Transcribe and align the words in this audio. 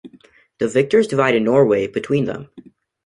The 0.57 0.67
victors 0.67 1.05
divided 1.05 1.43
Norway 1.43 1.85
between 1.85 2.25
them. 2.25 2.49